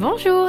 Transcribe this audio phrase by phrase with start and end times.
[0.00, 0.48] Bonjour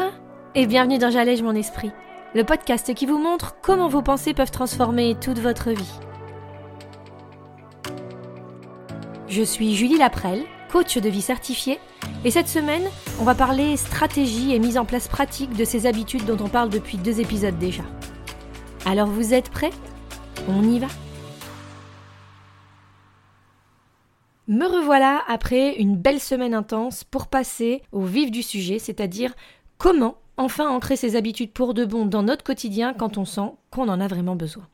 [0.54, 1.90] et bienvenue dans J'allège mon esprit,
[2.36, 5.92] le podcast qui vous montre comment vos pensées peuvent transformer toute votre vie.
[9.28, 11.80] Je suis Julie Laprelle, coach de vie certifiée,
[12.24, 12.84] et cette semaine,
[13.20, 16.70] on va parler stratégie et mise en place pratique de ces habitudes dont on parle
[16.70, 17.84] depuis deux épisodes déjà.
[18.86, 19.72] Alors vous êtes prêts?
[20.48, 20.88] On y va?
[24.50, 29.36] Me revoilà après une belle semaine intense pour passer au vif du sujet, c'est-à-dire
[29.78, 33.88] comment enfin ancrer ces habitudes pour de bon dans notre quotidien quand on sent qu'on
[33.90, 34.68] en a vraiment besoin.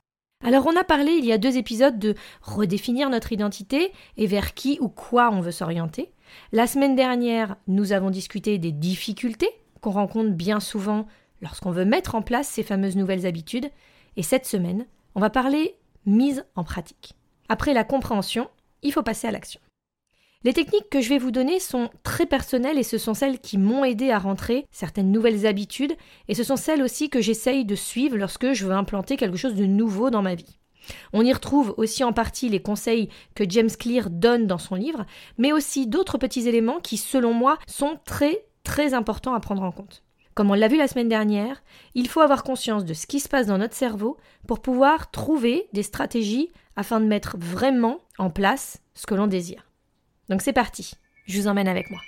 [0.45, 4.53] Alors on a parlé il y a deux épisodes de redéfinir notre identité et vers
[4.53, 6.13] qui ou quoi on veut s'orienter.
[6.53, 9.49] La semaine dernière, nous avons discuté des difficultés
[9.81, 11.05] qu'on rencontre bien souvent
[11.41, 13.69] lorsqu'on veut mettre en place ces fameuses nouvelles habitudes.
[14.15, 17.15] Et cette semaine, on va parler mise en pratique.
[17.49, 18.47] Après la compréhension,
[18.83, 19.59] il faut passer à l'action.
[20.45, 23.57] Les techniques que je vais vous donner sont très personnelles et ce sont celles qui
[23.57, 25.95] m'ont aidé à rentrer certaines nouvelles habitudes
[26.27, 29.55] et ce sont celles aussi que j'essaye de suivre lorsque je veux implanter quelque chose
[29.55, 30.59] de nouveau dans ma vie.
[31.13, 35.07] On y retrouve aussi en partie les conseils que James Clear donne dans son livre,
[35.39, 39.71] mais aussi d'autres petits éléments qui, selon moi, sont très très importants à prendre en
[39.71, 40.03] compte.
[40.35, 41.63] Comme on l'a vu la semaine dernière,
[41.95, 44.17] il faut avoir conscience de ce qui se passe dans notre cerveau
[44.47, 49.64] pour pouvoir trouver des stratégies afin de mettre vraiment en place ce que l'on désire.
[50.29, 50.93] Donc c'est parti,
[51.27, 52.01] je vous emmène avec moi.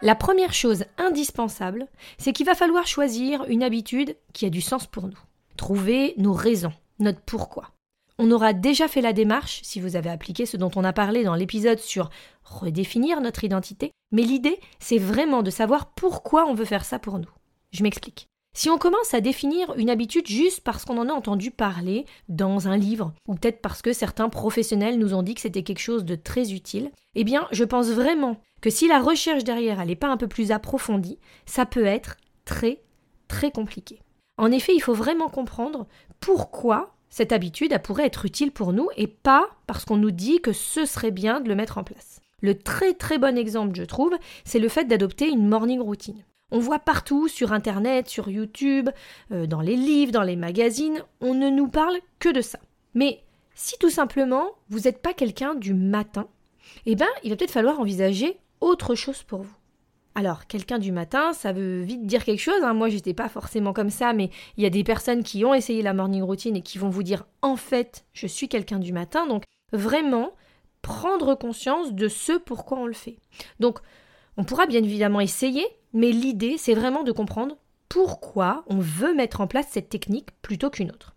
[0.00, 4.86] La première chose indispensable, c'est qu'il va falloir choisir une habitude qui a du sens
[4.86, 5.18] pour nous.
[5.56, 7.72] Trouver nos raisons, notre pourquoi.
[8.16, 11.24] On aura déjà fait la démarche si vous avez appliqué ce dont on a parlé
[11.24, 12.10] dans l'épisode sur
[12.44, 17.18] redéfinir notre identité, mais l'idée, c'est vraiment de savoir pourquoi on veut faire ça pour
[17.18, 17.30] nous.
[17.72, 18.28] Je m'explique.
[18.54, 22.66] Si on commence à définir une habitude juste parce qu'on en a entendu parler dans
[22.66, 26.04] un livre, ou peut-être parce que certains professionnels nous ont dit que c'était quelque chose
[26.04, 30.08] de très utile, eh bien, je pense vraiment que si la recherche derrière n'est pas
[30.08, 32.80] un peu plus approfondie, ça peut être très,
[33.28, 34.00] très compliqué.
[34.38, 35.86] En effet, il faut vraiment comprendre
[36.20, 40.52] pourquoi cette habitude pourrait être utile pour nous et pas parce qu'on nous dit que
[40.52, 42.20] ce serait bien de le mettre en place.
[42.40, 46.22] Le très très bon exemple, je trouve, c'est le fait d'adopter une morning routine.
[46.50, 48.88] On voit partout, sur Internet, sur YouTube,
[49.32, 52.58] euh, dans les livres, dans les magazines, on ne nous parle que de ça.
[52.94, 53.22] Mais
[53.54, 56.26] si tout simplement vous n'êtes pas quelqu'un du matin,
[56.86, 59.54] eh bien, il va peut-être falloir envisager autre chose pour vous.
[60.14, 62.62] Alors, quelqu'un du matin, ça veut vite dire quelque chose.
[62.62, 62.74] Hein.
[62.74, 65.82] Moi, j'étais pas forcément comme ça, mais il y a des personnes qui ont essayé
[65.82, 69.26] la morning routine et qui vont vous dire en fait, je suis quelqu'un du matin.
[69.26, 70.32] Donc, vraiment
[70.82, 73.18] prendre conscience de ce pourquoi on le fait.
[73.60, 73.78] Donc,
[74.38, 77.56] on pourra bien évidemment essayer, mais l'idée, c'est vraiment de comprendre
[77.88, 81.16] pourquoi on veut mettre en place cette technique plutôt qu'une autre.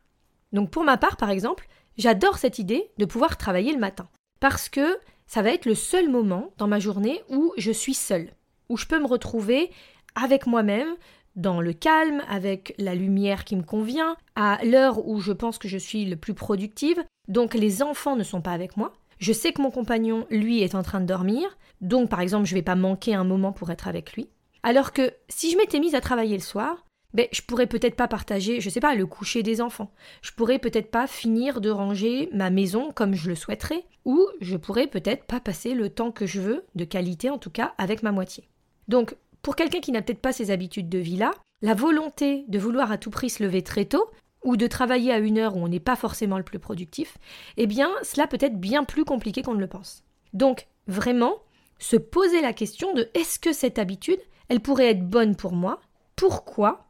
[0.53, 1.67] Donc pour ma part, par exemple,
[1.97, 4.09] j'adore cette idée de pouvoir travailler le matin.
[4.39, 8.31] Parce que ça va être le seul moment dans ma journée où je suis seule,
[8.69, 9.69] où je peux me retrouver
[10.15, 10.95] avec moi-même,
[11.35, 15.67] dans le calme, avec la lumière qui me convient, à l'heure où je pense que
[15.67, 17.01] je suis le plus productive.
[17.27, 18.93] Donc les enfants ne sont pas avec moi.
[19.21, 21.57] Je sais que mon compagnon, lui, est en train de dormir.
[21.79, 24.29] Donc par exemple, je ne vais pas manquer un moment pour être avec lui.
[24.63, 28.07] Alors que si je m'étais mise à travailler le soir, ben, je pourrais peut-être pas
[28.07, 29.93] partager, je sais pas, le coucher des enfants.
[30.23, 34.57] Je pourrais peut-être pas finir de ranger ma maison comme je le souhaiterais, ou je
[34.57, 38.01] pourrais peut-être pas passer le temps que je veux, de qualité en tout cas, avec
[38.01, 38.49] ma moitié.
[38.88, 42.91] Donc, pour quelqu'un qui n'a peut-être pas ces habitudes de vie-là, la volonté de vouloir
[42.91, 44.09] à tout prix se lever très tôt,
[44.44, 47.18] ou de travailler à une heure où on n'est pas forcément le plus productif,
[47.57, 50.03] eh bien, cela peut être bien plus compliqué qu'on ne le pense.
[50.34, 51.35] Donc, vraiment,
[51.79, 54.19] se poser la question de est-ce que cette habitude,
[54.50, 55.80] elle pourrait être bonne pour moi,
[56.16, 56.88] pourquoi,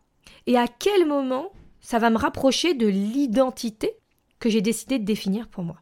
[0.47, 3.95] et à quel moment ça va me rapprocher de l'identité
[4.39, 5.77] que j'ai décidé de définir pour moi.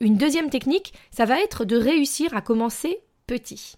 [0.00, 3.74] Une deuxième technique, ça va être de réussir à commencer petit.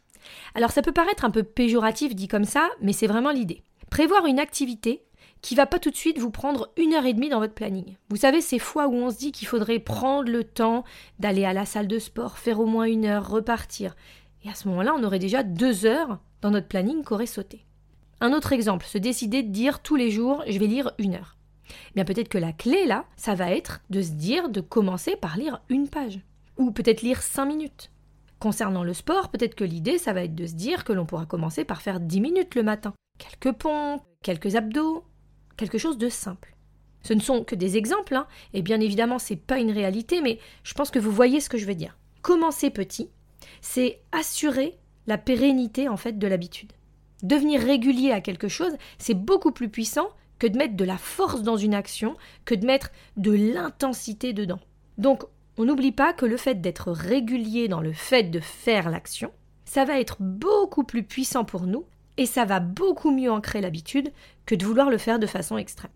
[0.54, 3.62] Alors ça peut paraître un peu péjoratif dit comme ça, mais c'est vraiment l'idée.
[3.90, 5.02] Prévoir une activité
[5.44, 7.98] qui va pas tout de suite vous prendre une heure et demie dans votre planning.
[8.08, 10.84] Vous savez, ces fois où on se dit qu'il faudrait prendre le temps
[11.18, 13.94] d'aller à la salle de sport, faire au moins une heure, repartir.
[14.42, 17.66] Et à ce moment-là, on aurait déjà deux heures dans notre planning qu'aurait sauté.
[18.22, 21.36] Un autre exemple, se décider de dire tous les jours je vais lire une heure.
[21.90, 25.14] Eh bien peut-être que la clé là, ça va être de se dire de commencer
[25.14, 26.20] par lire une page.
[26.56, 27.90] Ou peut-être lire cinq minutes.
[28.38, 31.26] Concernant le sport, peut-être que l'idée, ça va être de se dire que l'on pourra
[31.26, 32.94] commencer par faire dix minutes le matin.
[33.18, 35.04] Quelques pompes, quelques abdos,
[35.56, 36.54] quelque chose de simple.
[37.02, 40.38] Ce ne sont que des exemples, hein, et bien évidemment, c'est pas une réalité, mais
[40.62, 41.98] je pense que vous voyez ce que je veux dire.
[42.22, 43.10] Commencer petit,
[43.60, 46.72] c'est assurer la pérennité en fait de l'habitude.
[47.22, 50.08] Devenir régulier à quelque chose, c'est beaucoup plus puissant
[50.38, 54.60] que de mettre de la force dans une action, que de mettre de l'intensité dedans.
[54.98, 55.24] Donc,
[55.56, 59.30] on n'oublie pas que le fait d'être régulier dans le fait de faire l'action,
[59.64, 61.84] ça va être beaucoup plus puissant pour nous
[62.16, 64.12] et ça va beaucoup mieux ancrer l'habitude
[64.46, 65.90] que de vouloir le faire de façon extrême.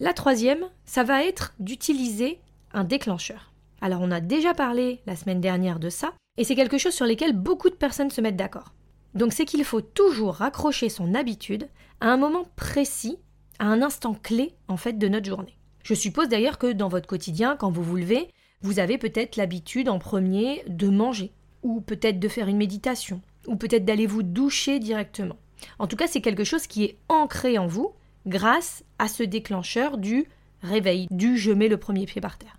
[0.00, 2.40] La troisième, ça va être d'utiliser
[2.72, 3.52] un déclencheur.
[3.80, 7.06] Alors on a déjà parlé la semaine dernière de ça, et c'est quelque chose sur
[7.06, 8.72] lequel beaucoup de personnes se mettent d'accord.
[9.14, 11.68] Donc c'est qu'il faut toujours raccrocher son habitude
[12.00, 13.18] à un moment précis,
[13.58, 15.56] à un instant clé en fait de notre journée.
[15.82, 18.28] Je suppose d'ailleurs que dans votre quotidien, quand vous vous levez,
[18.62, 21.32] vous avez peut-être l'habitude en premier de manger,
[21.62, 25.36] ou peut-être de faire une méditation, ou peut-être d'aller vous doucher directement.
[25.78, 27.92] En tout cas, c'est quelque chose qui est ancré en vous
[28.26, 30.26] grâce à ce déclencheur du
[30.62, 32.58] réveil, du je mets le premier pied par terre.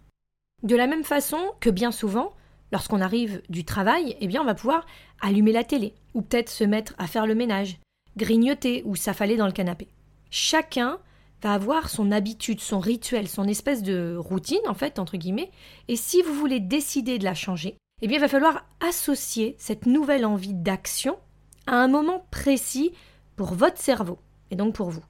[0.63, 2.33] De la même façon que bien souvent,
[2.71, 4.85] lorsqu'on arrive du travail, eh bien on va pouvoir
[5.19, 7.79] allumer la télé, ou peut-être se mettre à faire le ménage,
[8.17, 9.87] grignoter ou s'affaler dans le canapé.
[10.29, 10.99] Chacun
[11.41, 15.51] va avoir son habitude, son rituel, son espèce de routine, en fait, entre guillemets,
[15.87, 19.85] et si vous voulez décider de la changer, eh bien, il va falloir associer cette
[19.85, 21.17] nouvelle envie d'action
[21.67, 22.91] à un moment précis
[23.35, 24.19] pour votre cerveau,
[24.49, 25.03] et donc pour vous.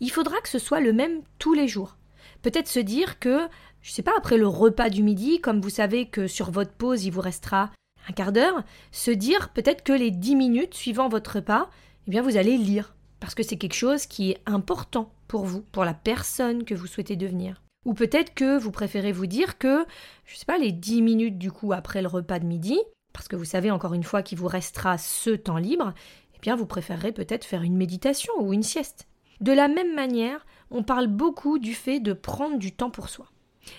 [0.00, 1.96] Il faudra que ce soit le même tous les jours.
[2.42, 3.48] Peut-être se dire que,
[3.82, 6.72] je ne sais pas, après le repas du midi, comme vous savez que sur votre
[6.72, 7.70] pause il vous restera
[8.08, 11.70] un quart d'heure, se dire peut-être que les dix minutes suivant votre repas,
[12.06, 15.62] eh bien vous allez lire, parce que c'est quelque chose qui est important pour vous,
[15.72, 17.62] pour la personne que vous souhaitez devenir.
[17.84, 19.84] Ou peut-être que vous préférez vous dire que,
[20.24, 22.78] je ne sais pas, les dix minutes du coup après le repas de midi,
[23.12, 25.94] parce que vous savez encore une fois qu'il vous restera ce temps libre,
[26.34, 29.06] eh bien vous préférerez peut-être faire une méditation ou une sieste.
[29.40, 33.26] De la même manière, on parle beaucoup du fait de prendre du temps pour soi.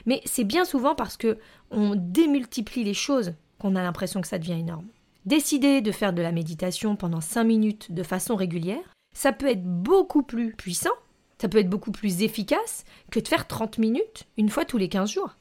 [0.06, 1.38] Mais c'est bien souvent parce que
[1.72, 4.88] on démultiplie les choses qu'on a l'impression que ça devient énorme.
[5.26, 9.64] Décider de faire de la méditation pendant 5 minutes de façon régulière, ça peut être
[9.64, 10.92] beaucoup plus puissant,
[11.40, 14.90] ça peut être beaucoup plus efficace que de faire 30 minutes une fois tous les
[14.90, 15.36] 15 jours.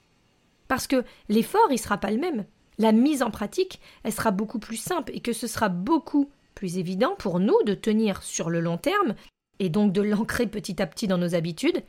[0.68, 2.44] Parce que l'effort, il sera pas le même.
[2.78, 6.78] La mise en pratique, elle sera beaucoup plus simple et que ce sera beaucoup plus
[6.78, 9.14] évident pour nous de tenir sur le long terme
[9.58, 11.82] et donc de l'ancrer petit à petit dans nos habitudes,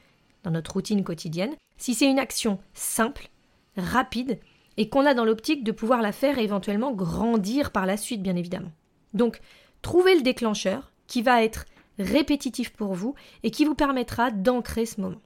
[0.43, 3.29] dans notre routine quotidienne, si c'est une action simple,
[3.77, 4.39] rapide
[4.77, 8.35] et qu'on a dans l'optique de pouvoir la faire éventuellement grandir par la suite, bien
[8.35, 8.71] évidemment.
[9.13, 9.39] Donc,
[9.81, 11.65] trouvez le déclencheur qui va être
[11.99, 15.21] répétitif pour vous et qui vous permettra d'ancrer ce moment.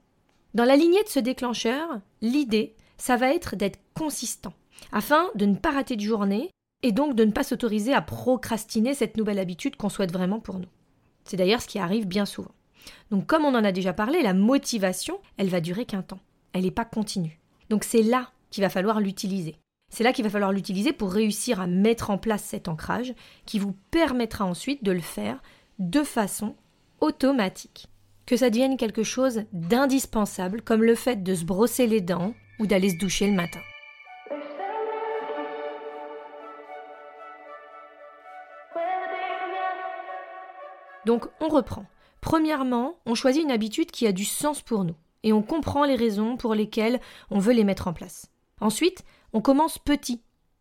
[0.54, 4.52] Dans la lignée de ce déclencheur, l'idée, ça va être d'être consistant,
[4.92, 6.50] afin de ne pas rater de journée
[6.82, 10.58] et donc de ne pas s'autoriser à procrastiner cette nouvelle habitude qu'on souhaite vraiment pour
[10.58, 10.68] nous.
[11.24, 12.52] C'est d'ailleurs ce qui arrive bien souvent.
[13.10, 16.20] Donc comme on en a déjà parlé, la motivation, elle va durer qu'un temps.
[16.52, 17.38] Elle n'est pas continue.
[17.70, 19.56] Donc c'est là qu'il va falloir l'utiliser.
[19.90, 23.14] C'est là qu'il va falloir l'utiliser pour réussir à mettre en place cet ancrage
[23.46, 25.42] qui vous permettra ensuite de le faire
[25.78, 26.54] de façon
[27.00, 27.86] automatique.
[28.26, 32.66] Que ça devienne quelque chose d'indispensable comme le fait de se brosser les dents ou
[32.66, 33.60] d'aller se doucher le matin.
[41.08, 41.86] Donc on reprend.
[42.20, 45.94] Premièrement, on choisit une habitude qui a du sens pour nous et on comprend les
[45.94, 47.00] raisons pour lesquelles
[47.30, 48.30] on veut les mettre en place.
[48.60, 50.20] Ensuite, on commence petit,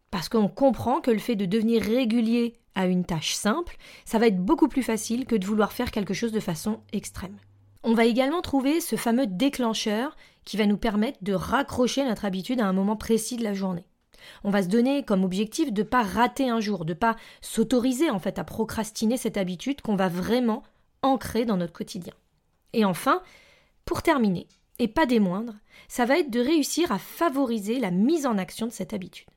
[0.10, 4.28] parce qu'on comprend que le fait de devenir régulier à une tâche simple, ça va
[4.28, 7.36] être beaucoup plus facile que de vouloir faire quelque chose de façon extrême.
[7.84, 10.16] On va également trouver ce fameux déclencheur
[10.46, 13.86] qui va nous permettre de raccrocher notre habitude à un moment précis de la journée.
[14.44, 17.16] On va se donner comme objectif de ne pas rater un jour, de ne pas
[17.42, 20.64] s'autoriser en fait à procrastiner cette habitude qu'on va vraiment
[21.02, 22.14] ancrer dans notre quotidien.
[22.74, 23.22] Et enfin,
[23.86, 24.48] pour terminer,
[24.80, 25.56] et pas des moindres,
[25.88, 29.30] ça va être de réussir à favoriser la mise en action de cette habitude.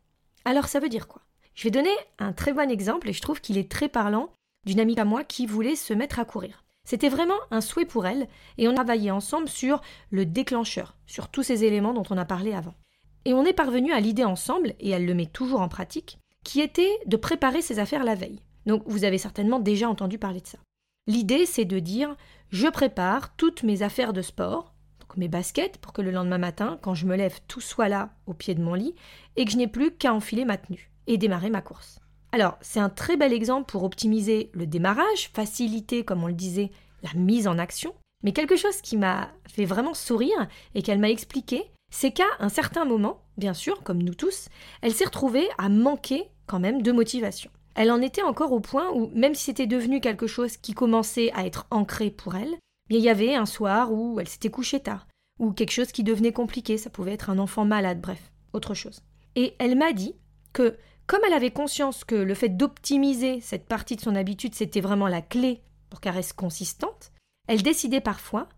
[0.45, 1.23] Alors ça veut dire quoi?
[1.55, 4.31] Je vais donner un très bon exemple et je trouve qu'il est très parlant
[4.67, 6.65] d'une amie à moi qui voulait se mettre à courir.
[6.85, 8.29] C'était vraiment un souhait pour elle
[8.59, 9.81] et on travaillait ensemble sur
[10.11, 12.75] le déclencheur, sur tous ces éléments dont on a parlé avant.
[13.25, 16.61] Et on est parvenu à l'idée ensemble, et elle le met toujours en pratique, qui
[16.61, 18.43] était de préparer ses affaires la veille.
[18.67, 20.59] Donc vous avez certainement déjà entendu parler de ça.
[21.07, 22.17] L'idée, c'est de dire
[22.51, 26.79] je prépare toutes mes affaires de sport, donc mes baskets, pour que le lendemain matin,
[26.83, 28.95] quand je me lève, tout soit là au pied de mon lit,
[29.37, 32.01] et que je n'ai plus qu'à enfiler ma tenue et démarrer ma course.
[32.33, 36.71] Alors, c'est un très bel exemple pour optimiser le démarrage, faciliter, comme on le disait,
[37.03, 37.95] la mise en action.
[38.23, 42.49] Mais quelque chose qui m'a fait vraiment sourire et qu'elle m'a expliqué, c'est qu'à un
[42.49, 44.49] certain moment, bien sûr, comme nous tous,
[44.83, 47.51] elle s'est retrouvée à manquer quand même de motivation.
[47.75, 51.33] Elle en était encore au point où, même si c'était devenu quelque chose qui commençait
[51.33, 52.57] à être ancré pour elle,
[52.91, 55.07] il y avait un soir où elle s'était couchée tard,
[55.39, 59.03] ou quelque chose qui devenait compliqué, ça pouvait être un enfant malade, bref, autre chose.
[59.37, 60.15] Et elle m'a dit
[60.53, 64.81] que, comme elle avait conscience que le fait d'optimiser cette partie de son habitude, c'était
[64.81, 67.13] vraiment la clé pour qu'elle reste consistante,
[67.49, 68.49] elle décidait parfois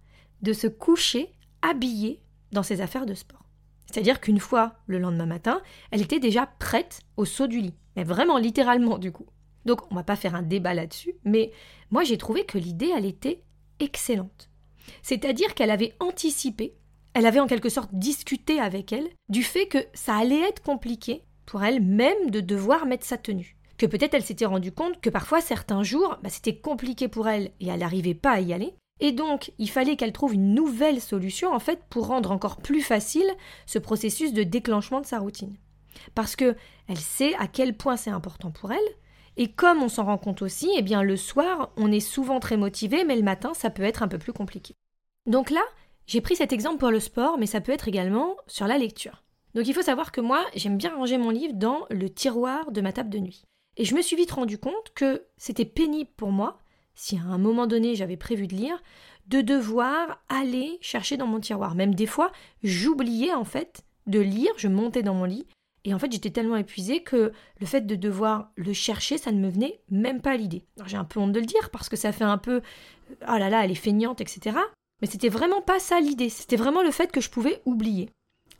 [0.42, 3.44] de se coucher habillée dans ses affaires de sport.
[3.86, 7.74] C'est-à-dire qu'une fois, le lendemain matin, elle était déjà prête au saut du lit.
[7.96, 9.26] Mais vraiment littéralement du coup.
[9.64, 11.52] Donc on va pas faire un débat là-dessus, mais
[11.90, 13.42] moi j'ai trouvé que l'idée, elle était
[13.80, 14.48] excellente.
[15.02, 16.74] C'est-à-dire qu'elle avait anticipé,
[17.14, 21.22] elle avait en quelque sorte discuté avec elle du fait que ça allait être compliqué
[21.46, 23.56] pour elle même de devoir mettre sa tenue.
[23.76, 27.50] Que peut-être elle s'était rendue compte que parfois certains jours, bah, c'était compliqué pour elle
[27.60, 28.74] et elle n'arrivait pas à y aller.
[29.02, 32.82] Et donc, il fallait qu'elle trouve une nouvelle solution en fait pour rendre encore plus
[32.82, 33.28] facile
[33.66, 35.56] ce processus de déclenchement de sa routine.
[36.14, 36.54] Parce que
[36.86, 38.78] elle sait à quel point c'est important pour elle,
[39.36, 42.56] et comme on s'en rend compte aussi, eh bien le soir, on est souvent très
[42.56, 44.76] motivé, mais le matin, ça peut être un peu plus compliqué.
[45.26, 45.62] Donc là,
[46.06, 49.24] j'ai pris cet exemple pour le sport, mais ça peut être également sur la lecture.
[49.56, 52.80] Donc il faut savoir que moi, j'aime bien ranger mon livre dans le tiroir de
[52.80, 53.42] ma table de nuit.
[53.76, 56.61] Et je me suis vite rendu compte que c'était pénible pour moi,
[56.94, 58.82] si à un moment donné j'avais prévu de lire,
[59.28, 61.74] de devoir aller chercher dans mon tiroir.
[61.74, 62.32] Même des fois,
[62.62, 65.46] j'oubliais en fait de lire, je montais dans mon lit
[65.84, 69.40] et en fait, j'étais tellement épuisée que le fait de devoir le chercher, ça ne
[69.40, 70.64] me venait même pas l'idée.
[70.86, 72.62] J'ai un peu honte de le dire parce que ça fait un peu
[73.22, 74.56] oh là là, elle est feignante, etc.
[75.00, 76.28] Mais c'était vraiment pas ça l'idée.
[76.28, 78.10] C'était vraiment le fait que je pouvais oublier.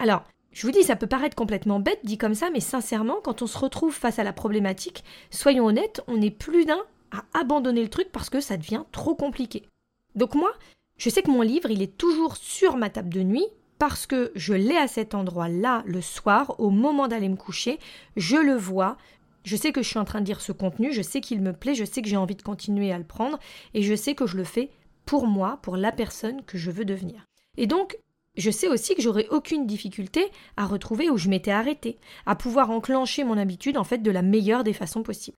[0.01, 3.41] Alors, je vous dis, ça peut paraître complètement bête dit comme ça, mais sincèrement, quand
[3.41, 6.83] on se retrouve face à la problématique, soyons honnêtes, on n'est plus d'un
[7.13, 9.63] à abandonner le truc parce que ça devient trop compliqué.
[10.15, 10.53] Donc moi,
[10.97, 13.47] je sais que mon livre, il est toujours sur ma table de nuit,
[13.79, 17.81] parce que je l'ai à cet endroit-là le soir, au moment d'aller me coucher,
[18.17, 18.97] je le vois,
[19.43, 21.53] je sais que je suis en train de dire ce contenu, je sais qu'il me
[21.53, 23.41] plaît, je sais que j'ai envie de continuer à le prendre,
[23.75, 24.71] et je sais que je le fais
[25.05, 27.27] pour moi, pour la personne que je veux devenir.
[27.57, 27.99] Et donc,
[28.37, 32.71] je sais aussi que j'aurai aucune difficulté à retrouver où je m'étais arrêté, à pouvoir
[32.71, 35.37] enclencher mon habitude en fait de la meilleure des façons possibles.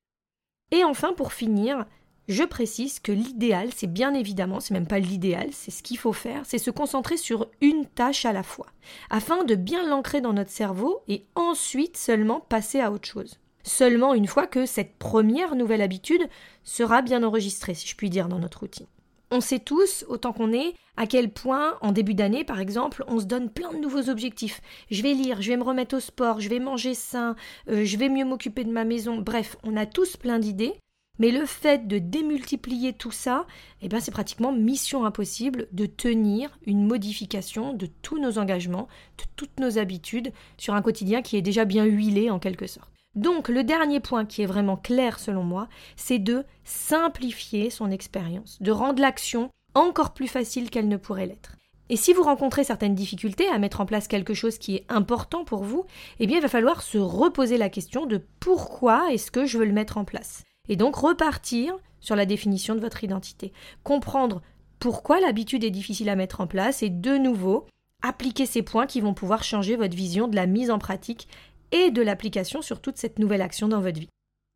[0.74, 1.86] Et enfin, pour finir,
[2.26, 6.12] je précise que l'idéal, c'est bien évidemment, c'est même pas l'idéal, c'est ce qu'il faut
[6.12, 8.66] faire, c'est se concentrer sur une tâche à la fois,
[9.08, 13.38] afin de bien l'ancrer dans notre cerveau et ensuite seulement passer à autre chose.
[13.62, 16.28] Seulement une fois que cette première nouvelle habitude
[16.64, 18.86] sera bien enregistrée, si je puis dire, dans notre routine.
[19.30, 23.18] On sait tous, autant qu'on est, à quel point, en début d'année, par exemple, on
[23.18, 24.60] se donne plein de nouveaux objectifs.
[24.90, 27.34] Je vais lire, je vais me remettre au sport, je vais manger sain,
[27.68, 29.18] euh, je vais mieux m'occuper de ma maison.
[29.18, 30.74] Bref, on a tous plein d'idées.
[31.18, 33.46] Mais le fait de démultiplier tout ça,
[33.82, 38.88] eh ben c'est pratiquement mission impossible de tenir une modification de tous nos engagements,
[39.18, 42.93] de toutes nos habitudes sur un quotidien qui est déjà bien huilé en quelque sorte.
[43.14, 48.60] Donc le dernier point qui est vraiment clair selon moi, c'est de simplifier son expérience,
[48.60, 51.56] de rendre l'action encore plus facile qu'elle ne pourrait l'être.
[51.90, 55.44] Et si vous rencontrez certaines difficultés à mettre en place quelque chose qui est important
[55.44, 55.84] pour vous,
[56.18, 59.66] eh bien il va falloir se reposer la question de pourquoi est-ce que je veux
[59.66, 60.42] le mettre en place.
[60.68, 63.52] Et donc repartir sur la définition de votre identité.
[63.82, 64.40] Comprendre
[64.78, 67.66] pourquoi l'habitude est difficile à mettre en place et de nouveau
[68.02, 71.28] appliquer ces points qui vont pouvoir changer votre vision de la mise en pratique
[71.74, 74.08] et de l'application sur toute cette nouvelle action dans votre vie.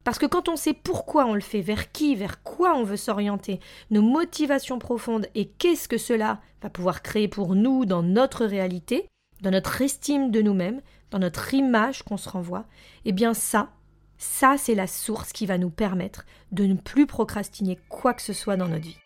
[0.04, 2.96] Parce que quand on sait pourquoi on le fait, vers qui, vers quoi on veut
[2.96, 3.60] s'orienter,
[3.90, 9.06] nos motivations profondes et qu'est-ce que cela va pouvoir créer pour nous dans notre réalité,
[9.42, 12.66] dans notre estime de nous-mêmes, dans notre image qu'on se renvoie,
[13.04, 13.70] eh bien ça,
[14.16, 18.32] ça, c'est la source qui va nous permettre de ne plus procrastiner quoi que ce
[18.32, 18.98] soit dans notre vie.